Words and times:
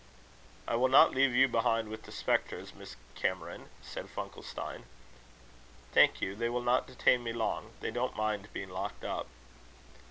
"I 0.67 0.75
will 0.77 0.87
not 0.87 1.13
leave 1.13 1.35
you 1.35 1.47
behind 1.47 1.87
with 1.89 2.05
the 2.05 2.11
spectres, 2.11 2.73
Miss 2.73 2.95
Cameron," 3.13 3.69
said 3.83 4.07
Funkelstein. 4.09 4.85
"Thank 5.91 6.21
you; 6.21 6.35
they 6.35 6.49
will 6.49 6.63
not 6.63 6.87
detain 6.87 7.21
me 7.23 7.33
long. 7.33 7.73
They 7.81 7.91
don't 7.91 8.15
mind 8.17 8.47
being 8.51 8.69
locked 8.69 9.03
up." 9.03 9.27